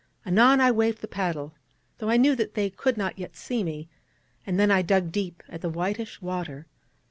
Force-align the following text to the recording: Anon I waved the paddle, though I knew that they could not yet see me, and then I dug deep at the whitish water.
Anon 0.25 0.59
I 0.59 0.71
waved 0.71 1.01
the 1.01 1.07
paddle, 1.07 1.53
though 1.99 2.09
I 2.09 2.17
knew 2.17 2.35
that 2.35 2.55
they 2.55 2.71
could 2.71 2.97
not 2.97 3.19
yet 3.19 3.35
see 3.35 3.63
me, 3.63 3.87
and 4.47 4.59
then 4.59 4.71
I 4.71 4.81
dug 4.81 5.11
deep 5.11 5.43
at 5.47 5.61
the 5.61 5.69
whitish 5.69 6.19
water. 6.23 6.65